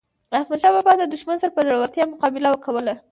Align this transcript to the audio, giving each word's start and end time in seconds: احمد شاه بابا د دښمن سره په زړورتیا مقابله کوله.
احمد 0.35 0.59
شاه 0.61 0.71
بابا 0.75 0.91
د 0.97 1.03
دښمن 1.13 1.37
سره 1.41 1.53
په 1.55 1.61
زړورتیا 1.67 2.03
مقابله 2.13 2.49
کوله. 2.65 2.95